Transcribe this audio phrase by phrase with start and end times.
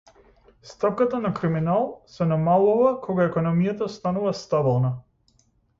[0.69, 4.97] Стапката на криминал се намалува кога економијата станува стабилна.